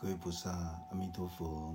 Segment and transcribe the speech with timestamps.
[0.00, 1.74] 各位菩萨，阿弥陀佛。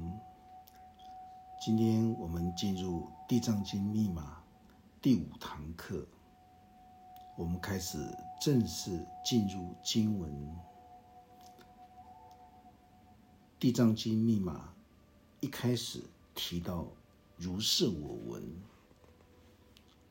[1.60, 4.42] 今天我们进入《地藏经》密码
[5.02, 6.08] 第五堂课，
[7.36, 7.98] 我们开始
[8.40, 10.32] 正式进入经文。
[13.60, 14.74] 《地藏经》密码
[15.42, 16.02] 一开始
[16.34, 16.88] 提到
[17.36, 18.42] “如是我闻”，“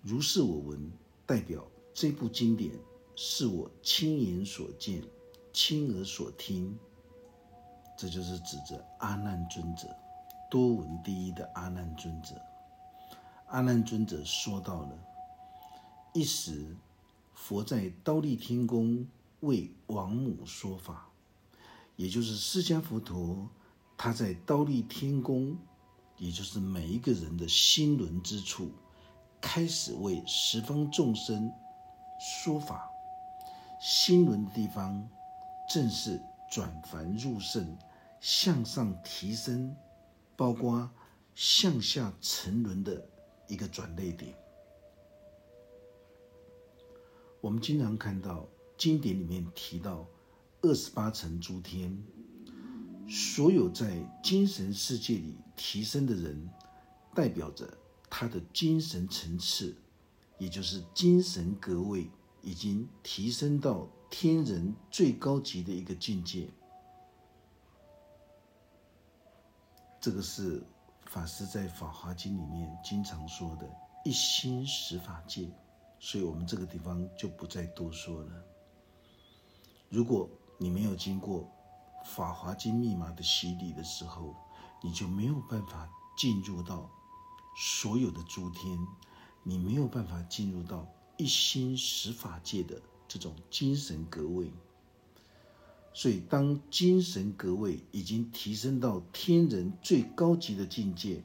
[0.05, 0.93] 如是我闻”
[1.25, 2.79] 代表这部经典
[3.17, 5.03] 是我亲眼所见、
[5.51, 6.79] 亲耳所听。
[8.03, 9.87] 这就是指着阿难尊者，
[10.51, 12.35] 多闻第一的阿难尊者。
[13.47, 14.99] 阿难尊者说到了：
[16.13, 16.77] 一时，
[17.33, 19.07] 佛在刀立天宫
[19.39, 21.09] 为王母说法，
[21.95, 23.49] 也就是释迦佛陀，
[23.97, 25.57] 他在刀立天宫，
[26.19, 28.73] 也就是每一个人的心轮之处，
[29.41, 31.53] 开始为十方众生
[32.19, 32.91] 说法。
[33.79, 35.09] 心轮的地方，
[35.69, 37.79] 正是转凡入圣。
[38.23, 39.75] 向上提升，
[40.37, 40.89] 包括
[41.35, 43.05] 向下沉沦的
[43.49, 44.33] 一个转捩点。
[47.41, 50.07] 我们经常看到经典里面提到
[50.61, 52.01] 二十八层诸天，
[53.09, 56.49] 所有在精神世界里提升的人，
[57.17, 57.77] 代表着
[58.09, 59.75] 他的精神层次，
[60.39, 62.09] 也就是精神格位
[62.41, 66.49] 已经提升到天人最高级的一个境界。
[70.03, 70.61] 这个是
[71.07, 73.71] 法师在《法华经》里面经常说的
[74.05, 75.49] “一心十法界”，
[76.01, 78.45] 所以我们这个地方就不再多说了。
[79.89, 80.29] 如果
[80.59, 81.49] 你没有经过
[82.05, 84.35] 《法华经》密码的洗礼的时候，
[84.83, 86.91] 你就没有办法进入到
[87.57, 88.77] 所有的诸天，
[89.45, 90.85] 你没有办法进入到
[91.17, 94.51] 一心十法界的这种精神格位。
[95.95, 101.23] 所以，当精神格位已经提升到天人最高级的境界，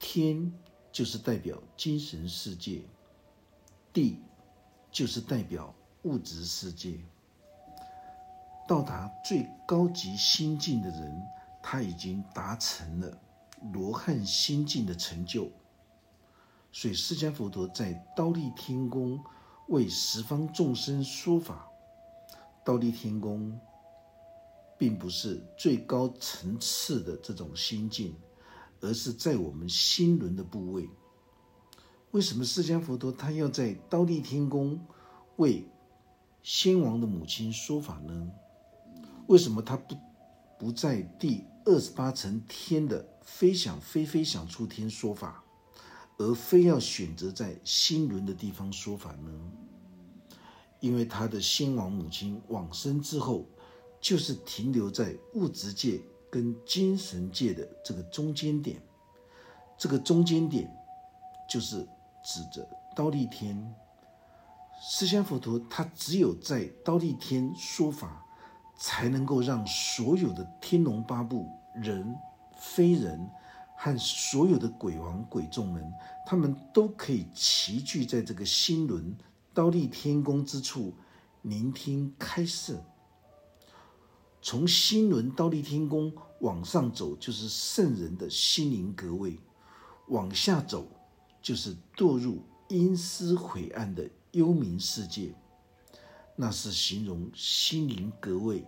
[0.00, 0.52] 天
[0.90, 2.82] 就是代表精神世界，
[3.92, 4.18] 地
[4.90, 5.72] 就是代表
[6.02, 6.98] 物质世界。
[8.66, 11.22] 到达最高级心境的人，
[11.62, 13.16] 他已经达成了
[13.72, 15.48] 罗汉心境的成就。
[16.72, 19.22] 所以，释迦佛陀在刀立天宫
[19.68, 21.68] 为十方众生说法。
[22.64, 23.58] 道立天宫，
[24.78, 28.14] 并不是最高层次的这种心境，
[28.80, 30.88] 而是在我们心轮的部位。
[32.12, 34.78] 为什么释迦佛陀他要在刀立天宫
[35.36, 35.66] 为
[36.42, 38.30] 先王的母亲说法呢？
[39.28, 39.96] 为什么他不
[40.58, 45.42] 不在第二十八层天的飞想飞飞想出天说法，
[46.18, 49.30] 而非要选择在心轮的地方说法呢？
[50.82, 53.46] 因为他的先王母亲往生之后，
[54.00, 58.82] 就是停留在物质界跟精神界的这个中间点，
[59.78, 60.68] 这个中间点
[61.48, 61.86] 就是
[62.24, 63.74] 指着刀立天。
[64.80, 68.20] 释迦佛陀他只有在刀立天说法，
[68.76, 72.12] 才能够让所有的天龙八部人、
[72.56, 73.30] 非人
[73.76, 75.94] 和所有的鬼王鬼众们，
[76.26, 79.16] 他们都可以齐聚在这个心轮。
[79.54, 80.94] 刀立天宫之处，
[81.42, 82.80] 聆听开示。
[84.40, 89.38] 从心轮刀立天宫往上走，就是圣人的心灵格位；
[90.08, 90.86] 往下走，
[91.40, 95.34] 就是堕入阴私晦暗的幽冥世界。
[96.34, 98.66] 那是形容心灵格位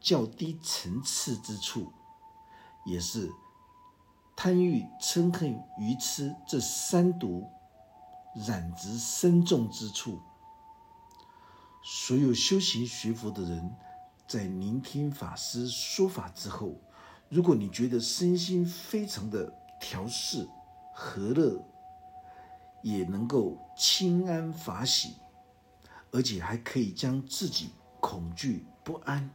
[0.00, 1.90] 较低层次之处，
[2.84, 3.32] 也是
[4.36, 7.48] 贪欲、嗔恨、愚痴这三毒。
[8.34, 10.20] 染执深重之处，
[11.84, 13.76] 所有修行学佛的人，
[14.26, 16.74] 在聆听法师说法之后，
[17.28, 20.48] 如果你觉得身心非常的调适、
[20.92, 21.64] 和乐，
[22.82, 25.14] 也能够清安法喜，
[26.10, 29.30] 而且还可以将自己恐惧、不安、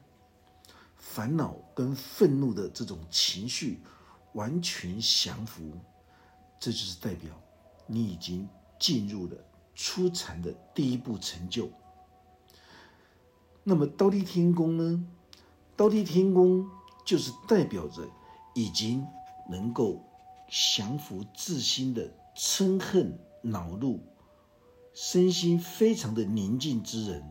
[0.97, 3.81] 烦恼跟愤怒的这种情绪
[4.33, 5.71] 完全降服，
[6.59, 7.33] 这就是代表
[7.87, 8.45] 你已经。
[8.79, 9.35] 进入了
[9.75, 11.69] 初禅的第一步成就。
[13.63, 15.05] 那么，刀立天宫呢？
[15.75, 16.67] 刀立天宫
[17.05, 18.07] 就是代表着
[18.55, 19.05] 已经
[19.49, 20.01] 能够
[20.49, 23.99] 降服自心的嗔恨恼怒，
[24.93, 27.23] 身心非常的宁静之人。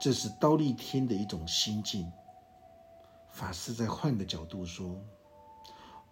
[0.00, 2.10] 这是刀立天的一种心境。
[3.28, 5.00] 法师在换个角度说，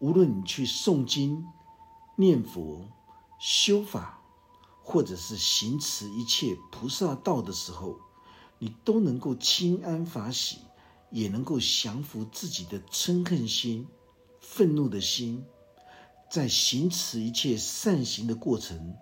[0.01, 1.45] 无论你去诵经、
[2.17, 2.89] 念佛。
[3.39, 4.23] 修法，
[4.83, 7.97] 或者是行持一切菩萨道的时候，
[8.59, 10.59] 你都能够清安法喜，
[11.11, 13.87] 也能够降服自己的嗔恨心、
[14.41, 15.45] 愤怒的心，
[16.31, 18.95] 在行持一切善行的过程，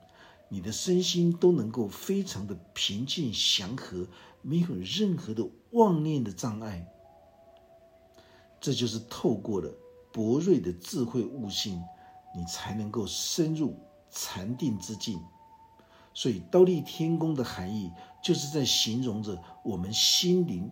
[0.48, 4.08] 你的身心都能够非常的平静祥和，
[4.42, 6.86] 没有任何的妄念的障碍。
[8.60, 9.72] 这就是透过了
[10.12, 11.82] 博瑞的智慧悟性，
[12.34, 13.78] 你才能够深入
[14.14, 15.20] 禅定之境。
[16.14, 17.90] 所以，刀立天宫的含义，
[18.22, 20.70] 就是在形容着我们心灵。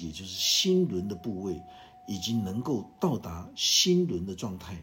[0.00, 1.62] 也就是心轮的部位，
[2.08, 4.76] 已经能够到达心轮的状态。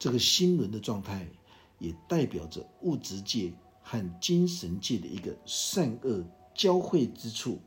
[0.00, 1.28] 这个心轮的状态，
[1.78, 3.52] 也代表着物质界
[3.84, 7.60] 和精神界的一个善恶交汇之处，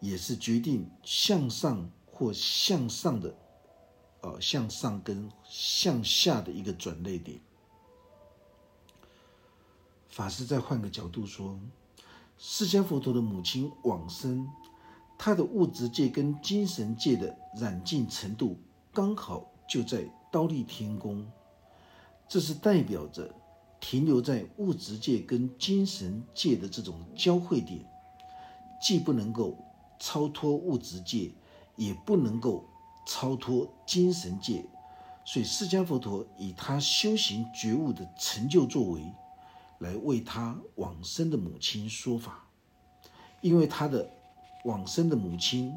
[0.00, 3.34] 也是决定向上或向上的，
[4.20, 7.40] 呃，向上跟向下的一个转捩点。
[10.18, 11.56] 法师再换个角度说。
[12.36, 14.48] 释迦佛陀的母亲往生，
[15.16, 18.58] 他的物质界跟精神界的染净程度
[18.92, 21.24] 刚好就在刀立天宫，
[22.28, 23.32] 这是代表着
[23.78, 27.84] 停留在物质界跟精神界的这种交汇点，
[28.82, 29.56] 既不能够
[30.00, 31.30] 超脱物质界，
[31.76, 32.64] 也不能够
[33.06, 34.64] 超脱精神界，
[35.24, 39.00] 所以释迦佛陀以他修行觉悟的成就作为。
[39.78, 42.48] 来为他往生的母亲说法，
[43.40, 44.10] 因为他的
[44.64, 45.72] 往生的母亲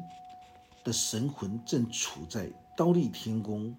[0.84, 3.76] 的神魂正处在刀立天宫，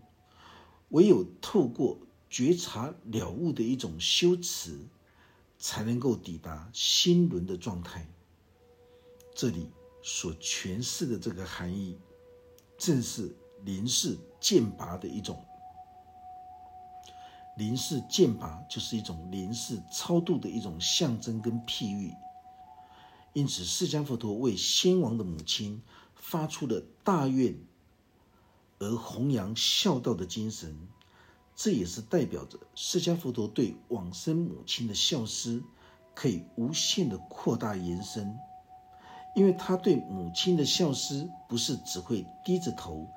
[0.89, 1.97] 唯有透过
[2.29, 4.79] 觉察了悟的一种修持，
[5.59, 8.07] 才能够抵达心轮的状态。
[9.35, 9.69] 这里
[10.01, 11.97] 所诠释的这个含义，
[12.77, 13.35] 正是
[13.65, 15.43] 灵视剑拔的一种。
[17.55, 22.15] 灵视剑拔就是一种灵视超度的一种象征跟譬喻，
[23.33, 25.81] 因此释迦佛陀为先王的母亲
[26.15, 27.55] 发出了大愿，
[28.79, 30.75] 而弘扬孝道的精神，
[31.55, 35.63] 这也是代表着释迦佛陀对往生母亲的孝思
[36.15, 38.35] 可以无限的扩大延伸，
[39.35, 43.07] 因为他对母亲的孝思不是只会低着头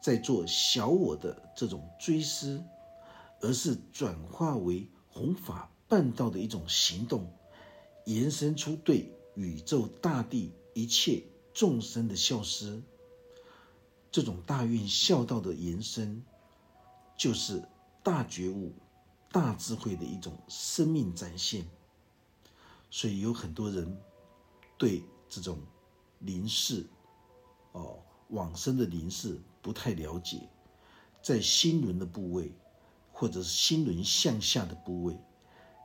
[0.00, 2.64] 在做小我的这种追思。
[3.40, 7.32] 而是转化为弘法办道的一种行动，
[8.06, 11.22] 延伸出对宇宙大地一切
[11.52, 12.82] 众生的孝思。
[14.10, 16.24] 这种大愿孝道的延伸，
[17.18, 17.62] 就是
[18.02, 18.72] 大觉悟、
[19.30, 21.66] 大智慧的一种生命展现。
[22.90, 23.96] 所以有很多人
[24.78, 25.58] 对这种
[26.20, 26.86] 灵视，
[27.72, 27.98] 哦，
[28.28, 30.48] 往生的灵视不太了解，
[31.22, 32.50] 在心轮的部位。
[33.18, 35.18] 或者是心轮向下的部位，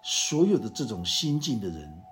[0.03, 2.03] 所有的这种心境的人，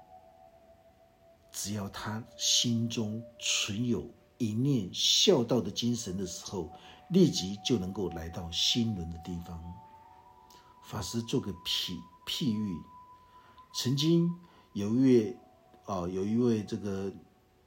[1.52, 6.72] 只要他心中存有一念孝道的精神的时候，
[7.10, 9.62] 立即就能够来到心轮的地方。
[10.86, 12.78] 法师做个譬譬喻，
[13.76, 14.34] 曾经
[14.72, 15.38] 有一位
[15.84, 17.12] 啊，有一位这个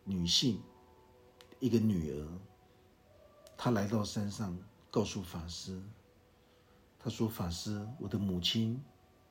[0.04, 0.58] 女性，
[1.60, 2.26] 一个女儿，
[3.58, 4.56] 她来到山上，
[4.90, 5.82] 告诉法师。
[7.04, 8.80] 他说：“法师，我的母亲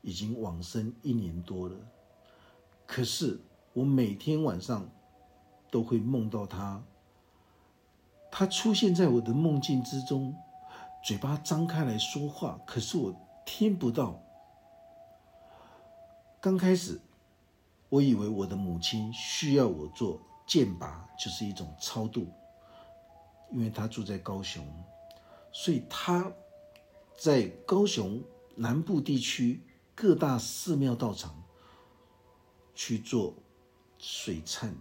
[0.01, 1.75] 已经往生一年多了，
[2.85, 3.39] 可是
[3.71, 4.89] 我每天晚上
[5.71, 6.83] 都会梦到她。
[8.29, 10.35] 她出现在我的梦境之中，
[11.01, 14.21] 嘴巴张开来说话，可是我听不到。
[16.41, 16.99] 刚开始，
[17.87, 22.27] 我以为我的母亲需要我做剑拔，就是一种超度，
[23.49, 24.61] 因为她住在高雄，
[25.53, 26.29] 所以她。”
[27.21, 28.19] 在高雄
[28.55, 29.61] 南部地区
[29.93, 31.43] 各大寺庙道场
[32.73, 33.35] 去做
[33.99, 34.71] 水忏，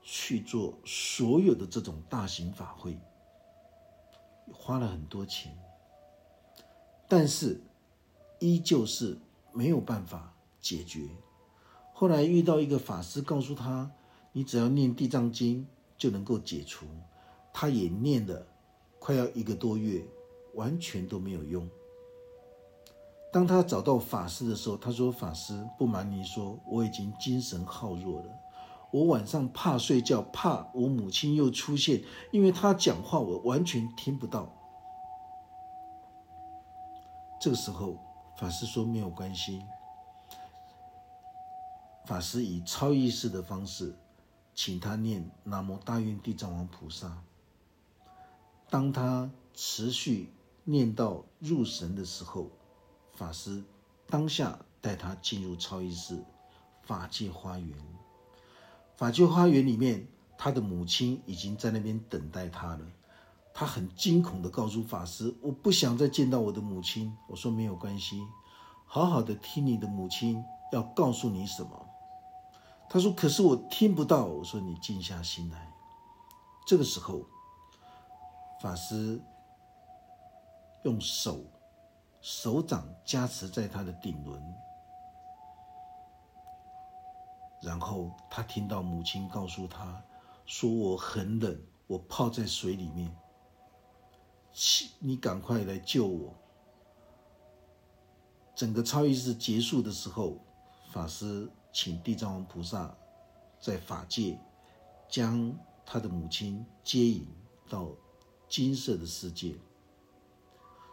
[0.00, 2.96] 去做所有的这种大型法会，
[4.52, 5.52] 花了很多钱，
[7.08, 7.60] 但是
[8.38, 9.18] 依旧是
[9.52, 11.08] 没有办法解决。
[11.92, 13.90] 后来遇到一个法师，告诉他
[14.30, 15.66] ：“你只要念地藏经
[15.98, 16.86] 就能够解除。”
[17.52, 18.46] 他也念了
[19.00, 20.06] 快要一个多月，
[20.54, 21.68] 完全都没有用。
[23.32, 28.40] 当他找到法师的时候，他说：“法师，不瞒您说，我已经精神耗弱了。
[28.90, 34.52] 我晚上怕睡觉，怕我母亲又出现，因为她讲话我完全听不到。”
[37.40, 37.96] 这个时候，
[38.36, 39.62] 法师说：“没有关系。”
[42.04, 43.96] 法师以超意识的方式，
[44.52, 47.22] 请他念“南无大愿地藏王菩萨”。
[48.68, 50.34] 当他持续
[50.64, 52.50] 念到入神的时候，
[53.20, 53.62] 法师
[54.06, 56.24] 当下带他进入超意识
[56.84, 57.78] 法界花园。
[58.96, 60.08] 法界花园里面，
[60.38, 62.80] 他的母亲已经在那边等待他了。
[63.52, 68.26] 他很惊恐的告诉法师：“我不想再见到我的母亲。”我说：“没有关系，
[68.86, 71.86] 好好的听你的母亲要告诉你什么。”
[72.88, 75.70] 他说：“可是我听不到。”我说：“你静下心来。”
[76.66, 77.20] 这个时候，
[78.62, 79.20] 法师
[80.84, 81.44] 用手
[82.20, 84.42] 手掌加持在他的顶轮，
[87.62, 90.02] 然后他听到母亲告诉他
[90.44, 93.14] 说：“我很冷，我泡在水里面。”
[94.98, 96.34] 你赶快来救我！
[98.54, 100.36] 整个超意识结束的时候，
[100.90, 102.94] 法师请地藏王菩萨
[103.60, 104.38] 在法界
[105.08, 107.26] 将他的母亲接引
[107.68, 107.88] 到
[108.48, 109.56] 金色的世界。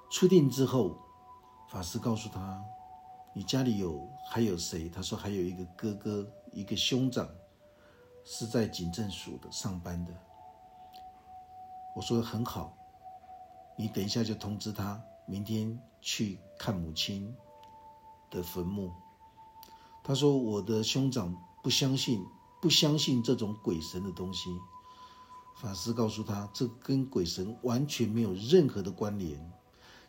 [0.10, 0.96] 出定之后，
[1.70, 2.64] 法师告诉他
[3.36, 7.28] ：“你家里有还有谁？”他说：“还有一个哥哥，一个兄长，
[8.24, 10.14] 是在警政署的上班的。”
[11.94, 12.74] 我说：“很好。”
[13.78, 17.36] 你等一下就通知他，明天去看母亲
[18.32, 18.92] 的坟墓。
[20.04, 22.26] 他说：“我的兄长不相信，
[22.62, 24.50] 不相信这种鬼神的东西。”
[25.62, 29.52] 法师告诉他：“这跟鬼神完全没有任何的关联，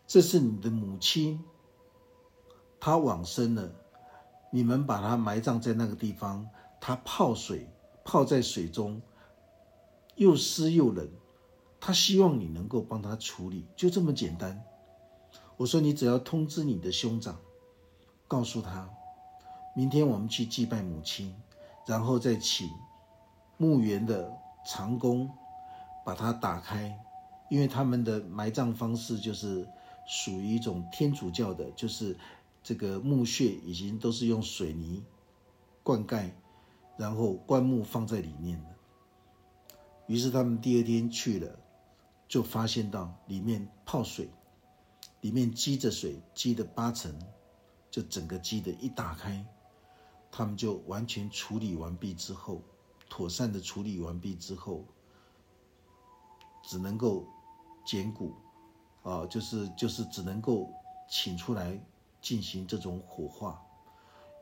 [0.08, 1.44] 这是你的母亲，
[2.80, 3.70] 她往生了，
[4.50, 6.48] 你们把她埋葬在那个地方，
[6.80, 7.70] 她泡水，
[8.04, 9.00] 泡在水中，
[10.16, 11.08] 又湿又冷。”
[11.80, 14.60] 他希望你能够帮他处理，就这么简单。
[15.56, 17.38] 我说你只要通知你的兄长，
[18.26, 18.90] 告诉他，
[19.76, 21.32] 明天我们去祭拜母亲，
[21.86, 22.68] 然后再请
[23.58, 24.28] 墓园的
[24.66, 25.30] 长工
[26.04, 26.98] 把它打开，
[27.48, 29.64] 因为他们的埋葬方式就是
[30.08, 32.16] 属于一种天主教的，就是
[32.64, 35.04] 这个墓穴已经都是用水泥
[35.84, 36.32] 灌溉，
[36.96, 38.74] 然后棺木放在里面的。
[40.08, 41.60] 于是他们第二天去了。
[42.28, 44.28] 就发现到里面泡水，
[45.22, 47.10] 里面积着水，积的八成，
[47.90, 49.42] 就整个积的一打开，
[50.30, 52.60] 他们就完全处理完毕之后，
[53.08, 54.84] 妥善的处理完毕之后，
[56.62, 57.26] 只能够
[57.86, 58.34] 捡骨，
[59.08, 60.68] 啊，就是就是只能够
[61.08, 61.78] 请出来
[62.20, 63.64] 进行这种火化，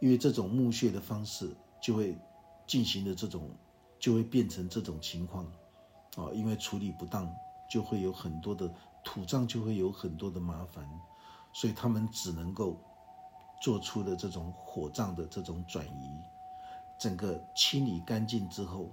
[0.01, 2.19] 因为这种墓穴的方式就会
[2.67, 3.51] 进行的这种，
[3.99, 5.45] 就会变成这种情况，
[6.17, 7.33] 啊，因为处理不当。
[7.69, 10.89] 就会有很多的土葬，就会有很多的麻烦，
[11.53, 12.79] 所以他们只能够
[13.61, 16.17] 做出的这种火葬的这种转移，
[16.97, 18.93] 整个清理干净之后，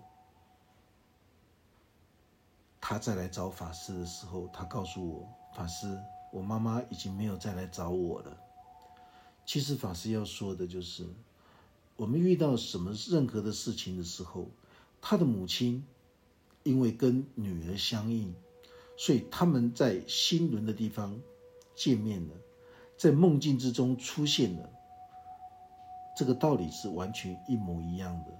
[2.81, 5.99] 他再来找法师的时候，他告诉我，法师，
[6.31, 8.37] 我妈妈已经没有再来找我了。
[9.45, 11.05] 其实法师要说的就是，
[11.95, 14.47] 我们遇到什么任何的事情的时候，
[15.01, 15.85] 他的母亲
[16.63, 18.33] 因为跟女儿相应。
[18.95, 21.19] 所以他们在心轮的地方
[21.75, 22.35] 见面了，
[22.95, 24.69] 在梦境之中出现了，
[26.15, 28.31] 这个道理是完全一模一样的。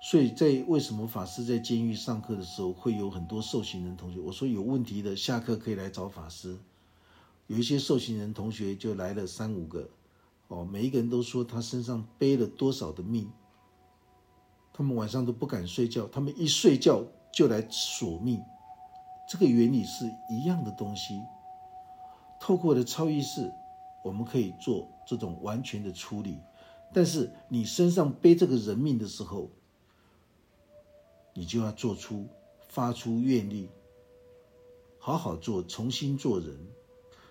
[0.00, 4.20] 所以在为什么法师在监狱上课的时候会有很多受刑人同学？
[4.20, 6.56] 我说有问题的下课可以来找法师。
[7.48, 9.88] 有一些受刑人同学就来了三五个，
[10.48, 13.28] 哦，每一个人都说他身上背了多少的命，
[14.72, 17.02] 他们晚上都不敢睡觉，他们一睡觉
[17.32, 18.40] 就来索命。
[19.28, 21.20] 这个原理是一样的东西。
[22.40, 23.52] 透过的超意识，
[24.04, 26.38] 我们可以做这种完全的处理。
[26.92, 29.50] 但是你身上背这个人命的时候，
[31.38, 32.26] 你就要做出
[32.68, 33.70] 发出愿力，
[34.98, 36.58] 好好做，重新做人。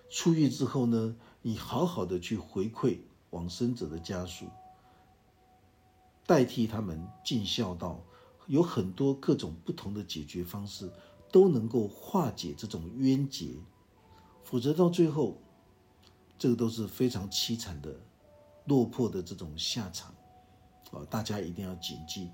[0.10, 3.00] 出狱之后呢，你好好的去回馈
[3.32, 4.46] 往生者的家属，
[6.26, 8.02] 代替他们尽孝道，
[8.46, 10.90] 有很多各种不同的解决方式。
[11.30, 13.58] 都能够化解这种冤结，
[14.46, 15.38] 否则到最后，
[16.38, 17.94] 这个都是非常凄惨的、
[18.64, 20.16] 落魄的这种下场。
[20.92, 22.32] 啊，大家一定要谨记。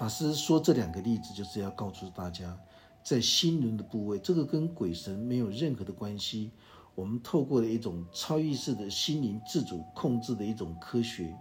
[0.00, 2.58] 法师说这两个例子，就是要告诉大家，
[3.04, 6.52] 在心轮的部位，这个跟鬼神没有任何的关系。
[6.94, 11.36] 我们透过了一种超意识的心灵自主控制的一种科学，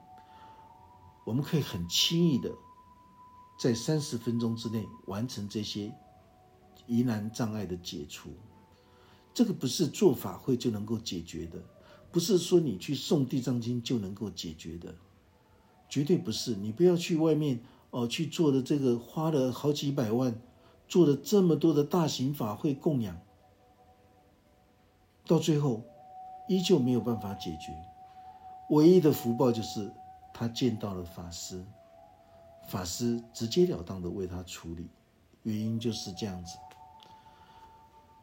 [1.26, 2.52] 我们可以很轻易的
[3.58, 5.90] 在三十分钟之内完成这些。
[6.86, 8.32] 疑难障碍的解除，
[9.34, 11.64] 这个不是做法会就能够解决的，
[12.12, 14.94] 不是说你去诵地藏经就能够解决的，
[15.88, 16.58] 绝对不是。
[16.58, 20.40] 你不要去外面哦去做的这个花了好几百万，
[20.88, 23.20] 做了这么多的大型法会供养，
[25.26, 25.84] 到最后
[26.48, 27.74] 依旧没有办法解决。
[28.70, 29.92] 唯一的福报就是
[30.34, 31.66] 他见到了法师，
[32.68, 34.88] 法师直截了当的为他处理。
[35.44, 36.58] 原因就是这样子。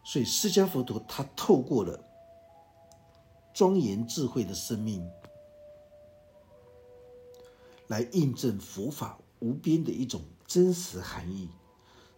[0.05, 1.99] 所以释迦佛陀他透过了
[3.53, 5.05] 庄严智慧的生命，
[7.89, 11.49] 来印证佛法无边的一种真实含义。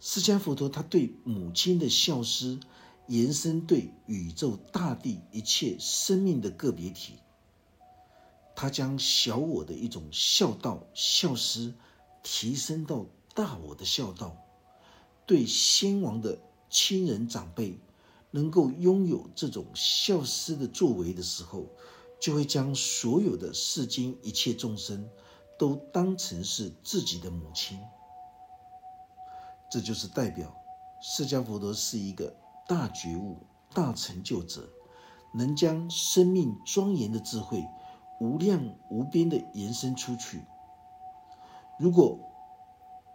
[0.01, 2.61] 释迦佛陀他对母亲的孝思，
[3.09, 7.15] 延伸对宇宙大地一切生命的个别体。
[8.55, 11.75] 他将小我的一种孝道孝思
[12.23, 14.37] 提升到大我的孝道，
[15.27, 17.79] 对先王的亲人长辈
[18.31, 21.67] 能够拥有这种孝思的作为的时候，
[22.21, 25.09] 就会将所有的世间一切众生
[25.59, 27.79] 都当成是自己的母亲。
[29.71, 30.55] 这就是代表
[31.03, 32.35] 释迦佛陀是一个
[32.67, 33.38] 大觉悟、
[33.75, 34.69] 大成就者，
[35.35, 37.65] 能将生命庄严的智慧。
[38.21, 40.43] 无量无边的延伸出去。
[41.79, 42.19] 如果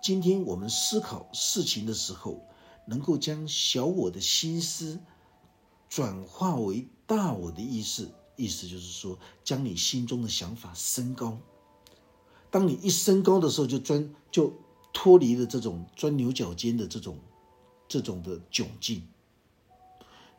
[0.01, 2.39] 今天我们思考事情的时候，
[2.85, 5.01] 能够将小我的心思
[5.89, 11.37] 转化为大我的意识，意思就是说，将你心中的想法升高。
[12.53, 14.53] 当你一升高的时候，就钻就
[14.93, 17.17] 脱离了这种钻牛角尖的这种
[17.87, 19.07] 这种的窘境。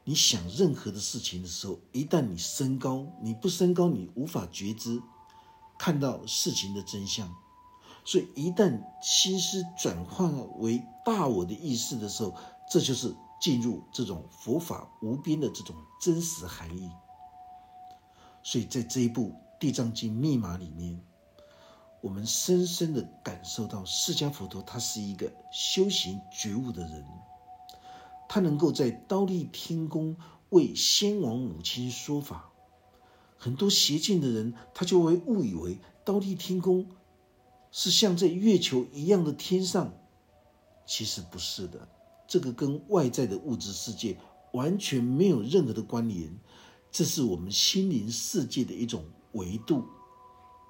[0.05, 5.03] 你想任何的事情的时候，一旦你升高，你不升高，你无法觉知、
[5.77, 7.35] 看到事情的真相。
[8.05, 12.33] 所以，一旦心思转换为大我的意识的时候，
[12.71, 16.89] 这就是进入这种佛法无边的这种真实含义。
[18.45, 21.03] 所以在这一部《地藏经》密码里面，
[22.05, 27.03] 我们深深的感受到释迦佛陀他是一个修行觉悟的人。
[28.29, 30.15] 他能够在刀立天宫
[30.51, 32.53] 为先王母亲说法，
[33.39, 36.87] 很多邪见的人，他就会误以为刀立天宫
[37.73, 39.95] 是像在月球一样的天上，
[40.85, 41.89] 其实不是的，
[42.29, 44.19] 这个跟外在的物质世界
[44.53, 46.39] 完全没有任何的关联，
[46.93, 49.87] 这是我们心灵世界的一种维度，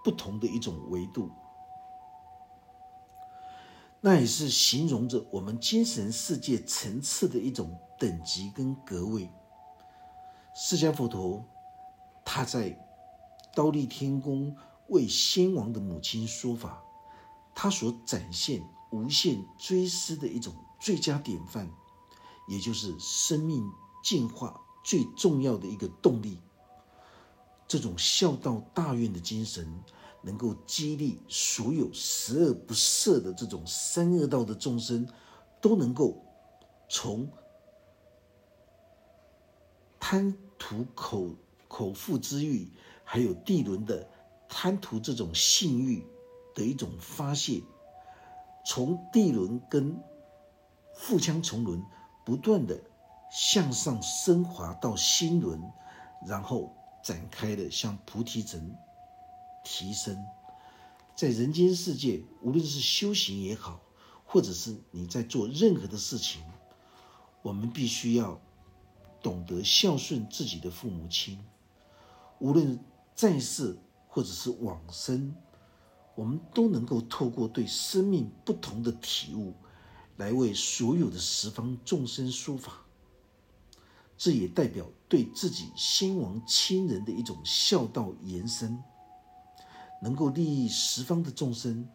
[0.05, 1.31] 不同的一种维度。
[4.01, 9.31] 那也是形容着我们精神世界层次的一种等级跟格位。
[10.55, 11.43] 释迦佛陀
[12.25, 12.79] 他在
[13.57, 14.55] 刀立天宫
[14.89, 16.83] 为先王的母亲说法，
[17.55, 18.63] 他所展现
[18.93, 21.69] 无限追思的一种最佳典范，
[22.47, 23.65] 也就是生命
[24.03, 26.39] 进化最重要的一个动力。
[27.69, 29.83] 这种孝道大愿的精神。
[30.27, 35.07] 能够激励所有十恶不赦的这种三恶道的众生，
[35.61, 36.17] 都能够
[36.89, 37.29] 从
[40.01, 41.29] 贪图口
[41.69, 42.71] 口腹之欲，
[43.05, 44.09] 还有地轮的
[44.49, 46.07] 贪图这种性欲
[46.55, 47.63] 的一种发泄，
[48.65, 49.95] 从地轮跟
[50.95, 51.85] 腹腔虫轮
[52.25, 52.81] 不断的
[53.31, 55.61] 向上升华到心轮，
[56.27, 58.75] 然后展开的像菩提城。
[59.67, 60.27] 提升，
[61.17, 63.81] 在人间世界，无论是修行也好，
[64.27, 66.43] 或者是你在做任何的事情，
[67.41, 68.39] 我们必须要
[69.23, 71.43] 懂得孝顺自己的父母亲。
[72.41, 72.79] 无论
[73.15, 75.35] 在世或者是往生，
[76.15, 79.55] 我们都能够透过对生命不同的体悟，
[80.19, 82.84] 来为所有的十方众生说法。
[84.25, 88.83] 这也代表对自己先王亲人的一种孝道延伸。
[90.01, 91.87] 能够利益十方的众生，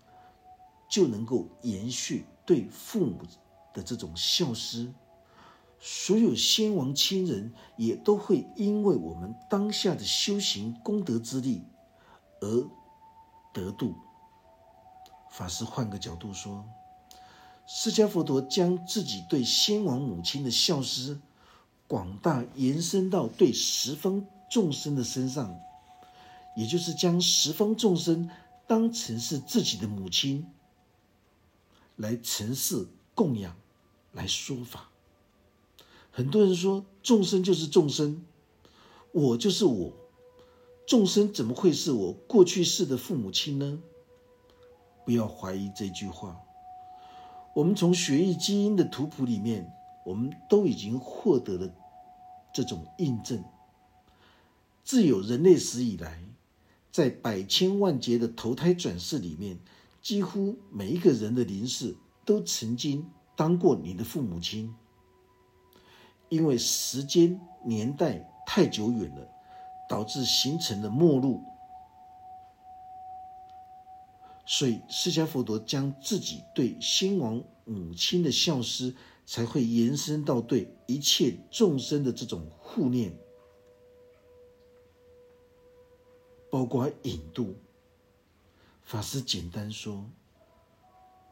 [0.87, 3.17] 就能够延续对父母
[3.73, 4.93] 的这种孝思。
[5.79, 11.63] 所有先王亲人也都会因为我们当下的修行功德之力
[12.41, 12.69] 而
[13.51, 13.95] 得度。
[15.31, 16.63] 法师换个角度说，
[17.65, 21.19] 释迦佛陀将自己对先王母亲的孝思
[21.89, 25.59] 广大延伸到对十方众生的身上。
[26.55, 28.29] 也就是将十方众生
[28.67, 30.45] 当成是自己的母亲
[31.95, 33.55] 来承事供养，
[34.11, 34.89] 来说法。
[36.11, 38.25] 很多人说众生就是众生，
[39.13, 39.93] 我就是我，
[40.85, 43.79] 众生怎么会是我过去世的父母亲呢？
[45.05, 46.41] 不要怀疑这句话。
[47.53, 49.71] 我们从血液基因的图谱里面，
[50.05, 51.73] 我们都已经获得了
[52.53, 53.43] 这种印证。
[54.83, 56.23] 自有人类史以来。
[56.91, 59.59] 在百千万劫的投胎转世里面，
[60.01, 64.73] 几乎每一个人的灵世都曾经当过你的父母亲，
[66.29, 69.29] 因为时间年代太久远了，
[69.87, 71.43] 导致形成了末路。
[74.47, 78.95] 所以释迦佛陀将自己对先王母亲的孝思，
[79.29, 83.15] 才会延伸到对一切众生的这种护念，
[86.49, 87.53] 包括引渡。
[88.81, 90.03] 法师简单说，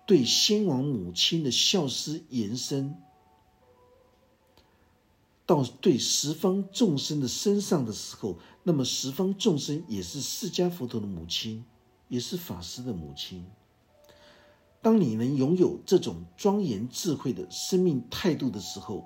[0.06, 2.96] 对先王母亲的孝思延伸
[5.48, 11.66] 到对十方众生的身上的时候，那么十方众生也是释迦佛陀的母亲。
[12.10, 13.44] 也是法师的母亲。
[14.82, 19.06] 当你能拥有这种庄严智慧的生命态度的时候，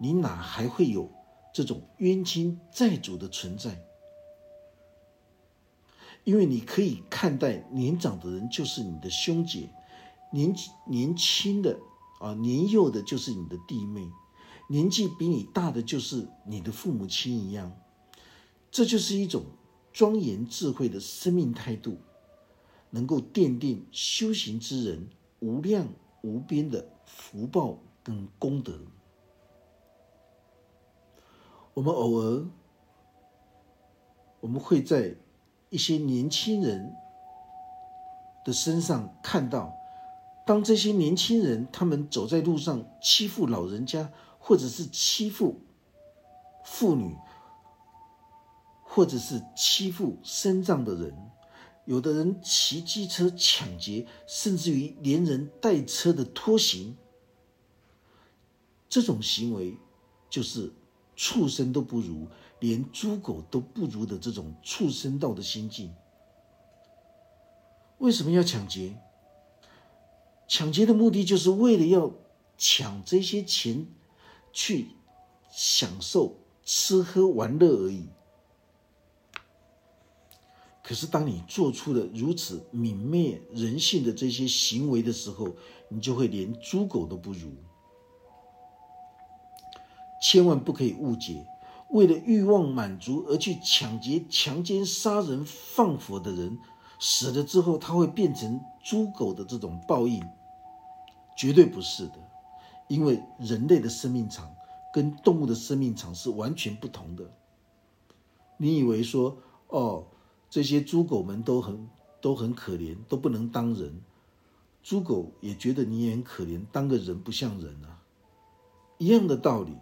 [0.00, 1.10] 你哪还会有
[1.52, 3.82] 这种冤亲债主的存在？
[6.24, 9.70] 因为你可以看待年长的人就是你的兄姐，
[10.30, 10.54] 年
[10.86, 11.78] 年轻的
[12.20, 14.10] 啊年幼的就是你的弟妹，
[14.68, 17.72] 年纪比你大的就是你的父母亲一样。
[18.70, 19.46] 这就是一种
[19.90, 21.98] 庄严智慧的生命态度。
[22.90, 25.08] 能够奠定修行之人
[25.40, 25.88] 无量
[26.22, 28.80] 无边的福报跟功德。
[31.74, 32.46] 我们偶尔，
[34.40, 35.14] 我们会在
[35.70, 36.92] 一些年轻人
[38.44, 39.72] 的身上看到，
[40.46, 45.60] 当这些年轻人他们走在路上欺负老人家，或者是欺负
[46.64, 47.14] 妇女，
[48.82, 51.30] 或者是欺负身障的人。
[51.88, 56.94] 有的人骑机车抢劫，甚至于连人带车的拖行，
[58.90, 59.78] 这种行为
[60.28, 60.70] 就是
[61.16, 62.28] 畜生都不如，
[62.60, 65.94] 连猪狗都不如的这种畜生道的心境。
[67.96, 68.94] 为什么要抢劫？
[70.46, 72.12] 抢劫的目的就是为了要
[72.58, 73.86] 抢这些钱，
[74.52, 74.88] 去
[75.50, 78.10] 享受吃喝玩乐而已。
[80.88, 85.54] 可是，当你做出了如此泯灭人性的这些行为的时候，
[85.90, 87.50] 你就会连猪狗都不如。
[90.22, 91.46] 千万不可以误解，
[91.90, 96.58] 为了欲望满足而去抢劫、强奸、杀人、放火的人，
[96.98, 100.26] 死了之后他会变成猪狗的这种报应，
[101.36, 102.14] 绝对不是的。
[102.88, 104.50] 因为人类的生命场
[104.90, 107.30] 跟动物的生命场是完全不同的。
[108.56, 110.06] 你以为说，哦？
[110.50, 111.88] 这些猪狗们都很
[112.20, 114.00] 都很可怜，都不能当人。
[114.82, 118.00] 猪狗也觉得你也很可怜，当个人不像人啊，
[118.96, 119.76] 一样的道理。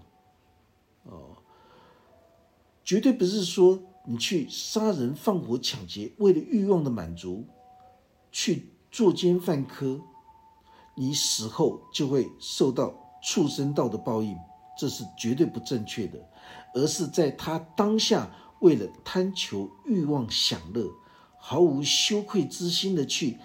[1.04, 1.36] 哦，
[2.82, 7.44] 绝对不是说你去杀人放火抢劫，为了欲望的满足，
[8.32, 10.00] 去作奸犯科，
[10.96, 14.36] 你死后就会受到畜生道的报应，
[14.76, 16.28] 这是绝对不正确的，
[16.74, 18.28] 而是在他当下。
[18.60, 20.90] 为了贪求欲望享乐，
[21.38, 23.38] 毫无羞愧之心的去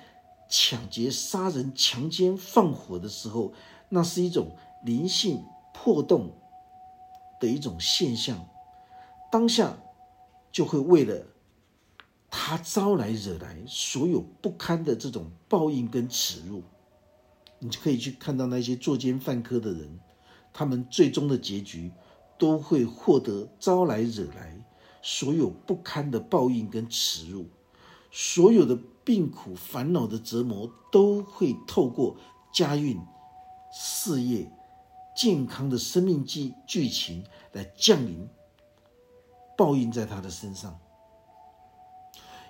[0.50, 3.54] 抢劫、杀人、强奸、放火的时候，
[3.90, 5.44] 那是一种灵性
[5.74, 6.34] 破洞
[7.40, 8.48] 的一种现象。
[9.32, 9.78] 当下
[10.52, 11.26] 就会为了
[12.30, 16.64] 他招来惹来所有不堪的这种报应跟耻辱。
[17.60, 20.00] 你就可以去看到那些作奸犯科的人，
[20.52, 21.92] 他们最终的结局
[22.38, 24.61] 都会获得招来惹来。
[25.02, 27.48] 所有不堪的报应跟耻辱，
[28.12, 32.16] 所有的病苦烦恼的折磨，都会透过
[32.54, 33.00] 家运、
[33.74, 34.52] 事业、
[35.16, 38.30] 健康的生命剧剧情来降临，
[39.58, 40.80] 报应在他的身上。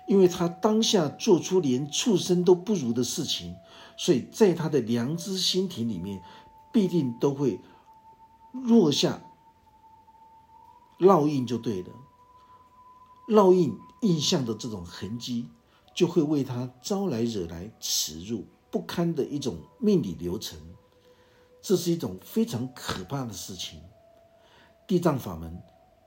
[0.08, 3.54] 因为他当下做出连畜生都不如的事情，
[3.96, 6.20] 所以在他的良知心田里面，
[6.72, 7.60] 必定都会
[8.52, 9.22] 落下
[10.98, 11.90] 烙印，就对了。
[13.28, 15.48] 烙印印象的这种痕迹，
[15.94, 20.58] 就会为他招来惹来耻辱不堪的一种命理流程，
[21.60, 23.80] 这是一种非常可怕的事情。
[24.86, 25.62] 地藏法门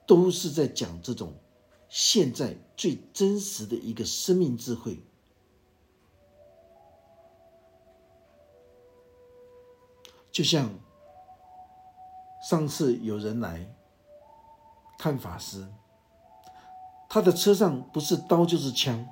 [0.06, 1.34] 都是在讲这种
[1.88, 5.00] 现在最真实的一个生命智慧。
[10.32, 10.70] 就像
[12.50, 13.74] 上次有人来
[15.00, 15.66] 看法师。
[17.16, 19.08] 他的车上不是刀就是枪。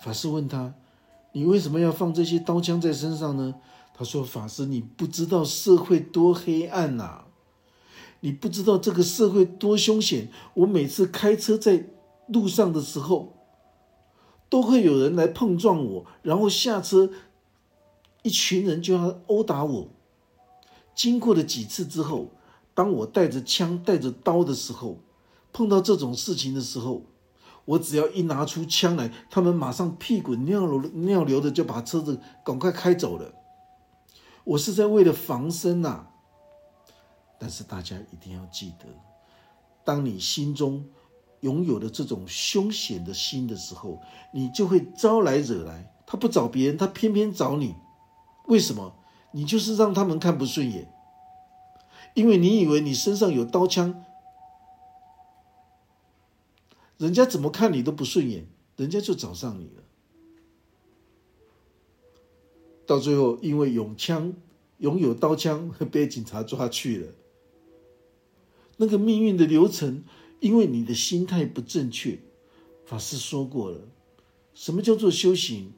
[0.00, 0.74] 法师问他
[1.30, 3.54] ：“你为什么要放这些刀枪在身上呢？”
[3.94, 7.26] 他说：“法师，你不知道社会多黑暗呐，
[8.18, 10.28] 你不知道这个社会多凶险。
[10.54, 11.86] 我每次开车在
[12.26, 13.32] 路上的时候，
[14.48, 17.10] 都会有人来碰撞我，然后下车，
[18.24, 19.88] 一群人就要殴打我。
[20.96, 22.32] 经过了几次之后，
[22.74, 24.98] 当我带着枪、带着刀的时候。”
[25.52, 27.02] 碰到这种事情的时候，
[27.64, 33.34] 我只要一拿出枪来，他们马上屁滚尿流尿流的就把车子赶快开走了。
[34.44, 36.06] 我是在为了防身呐。
[37.38, 38.86] 但是大家一定要记得，
[39.84, 40.86] 当你心中
[41.40, 44.00] 拥有了这种凶险的心的时候，
[44.32, 45.92] 你就会招来惹来。
[46.06, 47.74] 他不找别人，他偏偏找你。
[48.46, 48.94] 为什么？
[49.32, 50.92] 你就是让他们看不顺眼，
[52.14, 54.04] 因为你以为你身上有刀枪。
[57.02, 59.82] 人家怎么看你都不顺眼，人家就找上你了。
[62.86, 64.32] 到最后，因为有枪、
[64.78, 67.08] 拥有刀枪，被警察抓去了。
[68.76, 70.04] 那个命运的流程，
[70.38, 72.20] 因为你的心态不正确。
[72.86, 73.80] 法师说过了，
[74.54, 75.72] 什么叫做修行？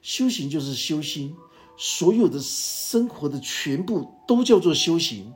[0.00, 1.36] 修行就是修心，
[1.76, 5.34] 所有的生活的全部都叫做修行。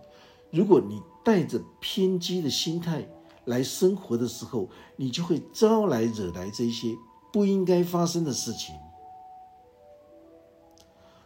[0.51, 3.07] 如果你带着偏激的心态，
[3.45, 6.97] 来生活的时候，你就会招来惹来这些
[7.33, 8.75] 不应该发生的事情。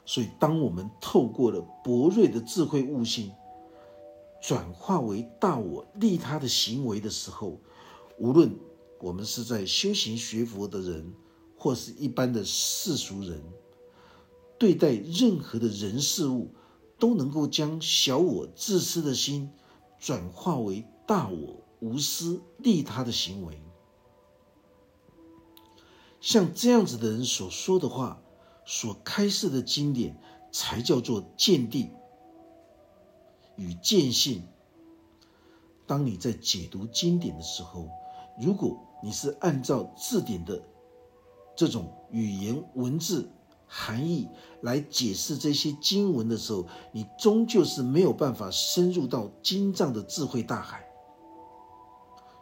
[0.04, 3.30] 所以，当我们透过了博瑞的智慧悟性，
[4.40, 7.58] 转化为大我利他的行为的时候，
[8.18, 8.50] 无论
[9.00, 11.12] 我们是在修行学佛的人，
[11.56, 13.42] 或是一般的世俗人，
[14.58, 16.50] 对待任何的人事物，
[16.98, 19.50] 都能够将小我自私的心
[20.00, 21.62] 转化为大我。
[21.80, 23.62] 无私利他的行为，
[26.20, 28.20] 像这样子的人所说的话，
[28.64, 31.92] 所开示的经典，才叫做见地
[33.56, 34.46] 与见性。
[35.86, 37.88] 当你在解读经典的时候，
[38.40, 40.62] 如果你是按照字典的
[41.56, 43.30] 这种语言文字
[43.66, 44.28] 含义
[44.60, 50.87] 来解释这些经文的时候，你终究是没有办法深入到经藏的智慧大海。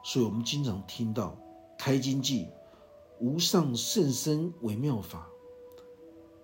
[0.06, 1.36] 所以，我们经常听到
[1.76, 2.46] “开经记，
[3.18, 5.26] 无上甚深微妙法，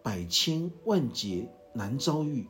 [0.03, 2.49] 百千万劫难遭遇”。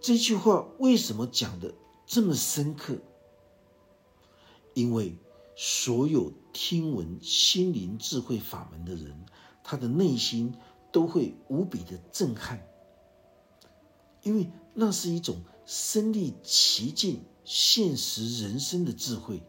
[0.00, 1.74] 这句话为什么讲的
[2.06, 2.96] 这么深刻？
[4.72, 5.18] 因为
[5.56, 9.26] 所有听闻心灵智慧法门的人，
[9.64, 10.54] 他的内心
[10.92, 12.64] 都会无比的震撼，
[14.22, 19.42] 因为那是一种身历其境、现实人生的智慧。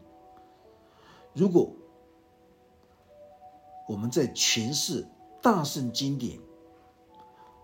[1.40, 1.74] 如果
[3.88, 5.08] 我们在诠释
[5.40, 6.38] 大圣经典，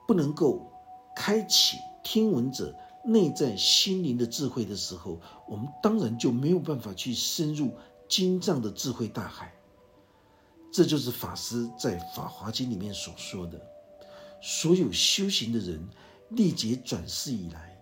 [0.09, 0.73] 不能够
[1.15, 7.71] 开启听闻者内在心灵的智慧的时候，我们当然就没有办法去深入
[8.09, 9.53] 经藏的智慧大海。
[10.73, 13.61] 这就是法师在《法华经》里面所说的：
[14.41, 15.87] 所有修行的人
[16.31, 17.79] 历劫转世以来，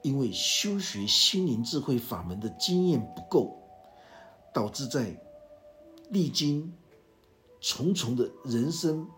[0.00, 3.54] 因为修学心灵智慧法门的经验不够，
[4.54, 5.14] 导致在
[6.10, 6.72] 历经
[7.60, 9.08] 重重的人生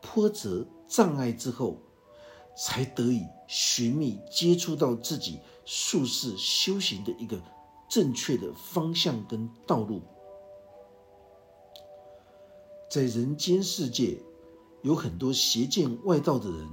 [0.00, 1.78] 波折障碍之后，
[2.56, 7.40] 才得以寻觅接触到自己术士修行的一个
[7.88, 10.02] 正确的方向跟道路。
[12.90, 14.18] 在人间世界，
[14.82, 16.68] 有很多邪见外道的人，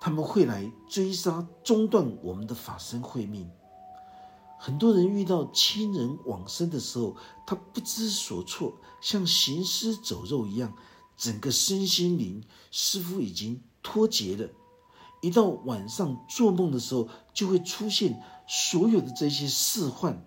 [0.00, 3.48] 他们会来追杀、中断我们的法身慧命。
[4.64, 10.72] 很多人遇到亲人往生的时候，他不知所措，像行尸走肉一样，
[11.16, 14.48] 整个身心灵似乎已经脱节了。
[15.20, 20.24] 一到晚上做梦的时候，就会出现所有的这些事幻、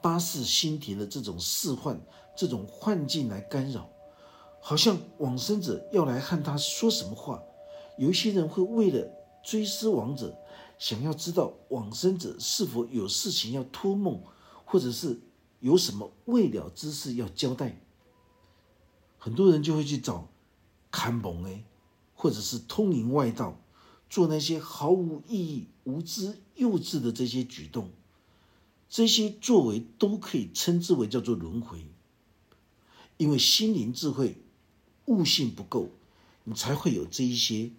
[0.00, 2.00] 八世心田的这种事幻、
[2.34, 3.90] 这种幻境来干扰，
[4.62, 7.42] 好像往生者要来和他说什么话。
[7.98, 9.06] 有一些人会为了
[9.42, 10.34] 追思亡者。
[10.78, 14.22] 想要知道往生者是否有事情要托梦，
[14.64, 15.20] 或者是
[15.60, 17.80] 有什么未了之事要交代，
[19.18, 20.28] 很多人就会去找
[20.90, 21.64] 看蒙哎，
[22.14, 23.60] 或者是通灵外道，
[24.10, 27.90] 做那些毫无意义、无知、幼稚的这些举动，
[28.88, 31.86] 这些作为都可以称之为叫做轮回，
[33.16, 34.36] 因为心灵智慧
[35.06, 35.88] 悟性不够，
[36.44, 37.70] 你才会有这一些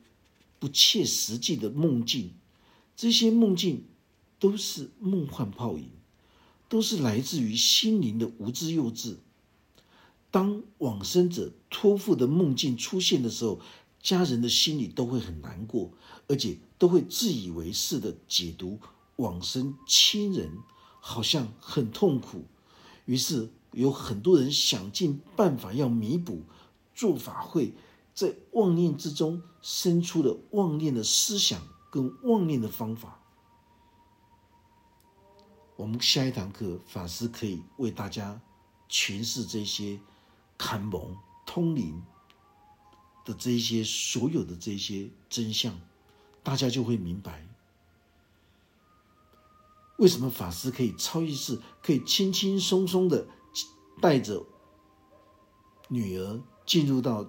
[0.59, 2.33] 不切实际的梦境。
[2.95, 3.85] 这些梦境
[4.39, 5.89] 都是梦幻泡影，
[6.69, 9.15] 都是来自于心灵的无知幼稚。
[10.31, 13.59] 当往生者托付的梦境出现的时候，
[14.01, 15.91] 家人的心里都会很难过，
[16.27, 18.79] 而且都会自以为是的解读
[19.15, 20.57] 往生亲人
[20.99, 22.43] 好像很痛苦。
[23.05, 26.43] 于是有很多人想尽办法要弥补，
[26.93, 27.73] 做法会，
[28.13, 31.61] 在妄念之中生出了妄念的思想。
[31.95, 33.17] 跟妄念的方法，
[35.77, 38.41] 我们下一堂课法师可以为大家
[38.89, 39.97] 诠释这些
[40.57, 42.03] 坎蒙通灵
[43.23, 45.79] 的这些所有的这些真相，
[46.43, 47.47] 大家就会明白，
[49.97, 53.25] 为什么法师可以超意识，可以轻轻松松的
[54.01, 54.45] 带着
[55.87, 57.25] 女儿进入到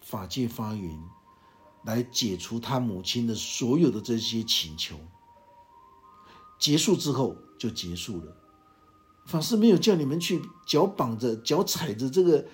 [0.00, 1.02] 法界发云，
[1.84, 4.96] 来解除他母亲的所有的这些请求。
[6.58, 8.36] 结束之后就结束了。
[9.26, 12.46] 法师没有叫你们去脚绑着、脚踩着这个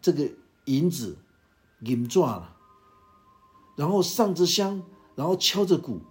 [0.00, 0.30] 这个
[0.64, 1.18] 银子
[1.80, 2.56] 银抓了，
[3.76, 4.82] 然后上着香，
[5.14, 6.02] 然后敲着鼓，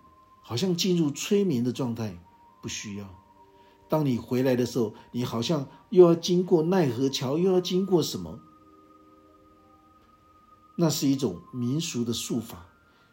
[0.43, 2.17] 好像进入催眠的状态。
[2.59, 3.07] 不需要。
[3.87, 8.39] 当你回来的时候，你好像又要经过奈何桥，又要经过什么？
[10.79, 12.65] 那是一种民俗的术法。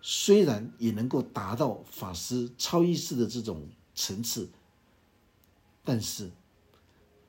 [0.07, 4.51] 虽然也能够达到法师超意识的这种层次，
[5.83, 6.31] 但是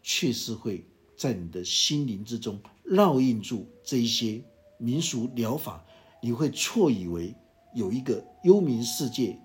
[0.04, 4.44] 确实会在你的心灵之中烙印住这一些
[4.78, 5.86] 民俗疗法，
[6.22, 7.34] 你会错以为
[7.74, 9.40] 有一个幽冥世界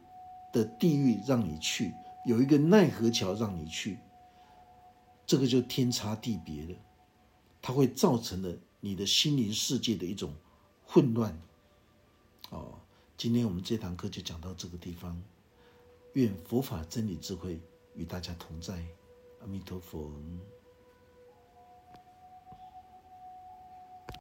[0.53, 1.95] 的地狱让你去，
[2.27, 3.97] 有一个奈何桥让你去，
[5.25, 6.75] 这个就天差地别了，
[7.63, 10.35] 它会造成了你的心灵世界的一种
[10.93, 11.41] 混乱，
[12.51, 12.75] 哦。
[13.17, 15.23] 今天我们这堂课就讲到这个地方，
[16.15, 17.61] 愿佛法真理智慧
[17.95, 18.85] 与大家同在，
[19.41, 20.11] 阿弥陀佛。